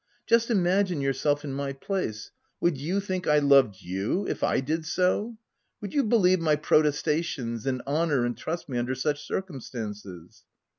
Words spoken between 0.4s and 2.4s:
imagine yourself in my place: